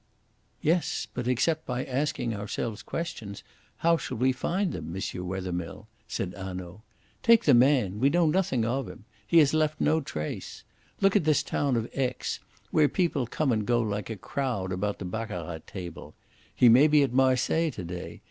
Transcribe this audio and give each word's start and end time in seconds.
"Yes; 0.63 1.05
but 1.13 1.27
except 1.27 1.67
by 1.67 1.85
asking 1.85 2.33
ourselves 2.33 2.81
questions, 2.81 3.43
how 3.77 3.97
shall 3.97 4.17
we 4.17 4.31
find 4.31 4.71
them, 4.73 4.91
M. 4.95 5.01
Wethermill?" 5.27 5.87
said 6.07 6.33
Hanaud. 6.35 6.81
"Take 7.21 7.43
the 7.43 7.53
man! 7.53 7.99
We 7.99 8.09
know 8.09 8.25
nothing 8.25 8.65
of 8.65 8.89
him. 8.89 9.05
He 9.27 9.37
has 9.37 9.53
left 9.53 9.79
no 9.79 10.01
trace. 10.01 10.63
Look 11.01 11.15
at 11.15 11.23
this 11.23 11.43
town 11.43 11.75
of 11.75 11.87
Aix, 11.93 12.39
where 12.71 12.89
people 12.89 13.27
come 13.27 13.51
and 13.51 13.63
go 13.63 13.79
like 13.79 14.09
a 14.09 14.15
crowd 14.17 14.71
about 14.71 14.97
the 14.97 15.05
baccarat 15.05 15.59
table! 15.67 16.15
He 16.55 16.67
may 16.67 16.87
be 16.87 17.03
at 17.03 17.13
Marseilles 17.13 17.75
to 17.75 17.83
day. 17.83 18.19